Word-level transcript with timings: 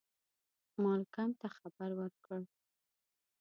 مالکم 0.83 1.29
ته 1.39 1.47
خبر 1.57 1.89
ورکړ. 1.99 2.39